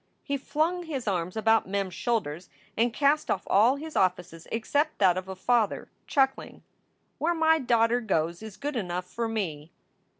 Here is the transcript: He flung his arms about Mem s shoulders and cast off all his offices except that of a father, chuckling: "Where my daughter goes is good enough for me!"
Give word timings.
He 0.23 0.35
flung 0.35 0.85
his 0.87 1.07
arms 1.07 1.37
about 1.37 1.69
Mem 1.69 1.85
s 1.85 1.93
shoulders 1.93 2.49
and 2.75 2.91
cast 2.91 3.29
off 3.29 3.43
all 3.45 3.75
his 3.75 3.95
offices 3.95 4.47
except 4.51 4.97
that 4.97 5.15
of 5.15 5.29
a 5.29 5.35
father, 5.35 5.91
chuckling: 6.07 6.63
"Where 7.19 7.35
my 7.35 7.59
daughter 7.59 8.01
goes 8.01 8.41
is 8.41 8.57
good 8.57 8.75
enough 8.75 9.05
for 9.05 9.27
me!" 9.29 9.69